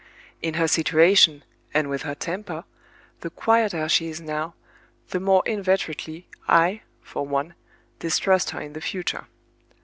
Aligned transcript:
In 0.41 0.55
her 0.55 0.67
situation, 0.67 1.43
and 1.75 1.87
with 1.87 2.01
her 2.01 2.15
temper, 2.15 2.63
the 3.19 3.29
quieter 3.29 3.87
she 3.87 4.07
is 4.07 4.19
now, 4.19 4.55
the 5.09 5.19
more 5.19 5.43
inveterately 5.45 6.27
I, 6.49 6.81
for 7.03 7.23
one, 7.27 7.53
distrust 7.99 8.49
her 8.49 8.61
in 8.61 8.73
the 8.73 8.81
future. 8.81 9.27